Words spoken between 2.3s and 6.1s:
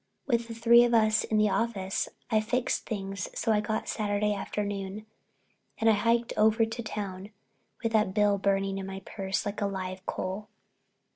I fixed things so I got Saturday afternoon and I